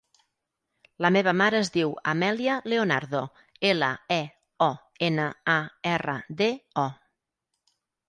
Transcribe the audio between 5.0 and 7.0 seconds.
ena, a, erra, de, o.